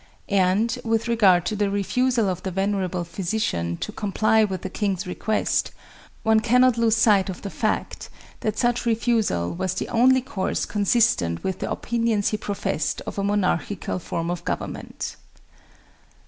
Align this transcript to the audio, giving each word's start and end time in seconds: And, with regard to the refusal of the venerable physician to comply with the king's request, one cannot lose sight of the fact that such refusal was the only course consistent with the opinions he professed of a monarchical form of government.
And, 0.29 0.79
with 0.83 1.07
regard 1.07 1.45
to 1.45 1.55
the 1.55 1.69
refusal 1.69 2.27
of 2.27 2.41
the 2.41 2.49
venerable 2.49 3.03
physician 3.03 3.77
to 3.81 3.91
comply 3.91 4.43
with 4.43 4.63
the 4.63 4.69
king's 4.71 5.05
request, 5.05 5.69
one 6.23 6.39
cannot 6.39 6.75
lose 6.75 6.95
sight 6.95 7.29
of 7.29 7.43
the 7.43 7.51
fact 7.51 8.09
that 8.39 8.57
such 8.57 8.87
refusal 8.87 9.53
was 9.53 9.75
the 9.75 9.89
only 9.89 10.21
course 10.21 10.65
consistent 10.65 11.43
with 11.43 11.59
the 11.59 11.69
opinions 11.69 12.29
he 12.29 12.37
professed 12.37 13.01
of 13.05 13.19
a 13.19 13.23
monarchical 13.23 13.99
form 13.99 14.31
of 14.31 14.43
government. 14.43 15.17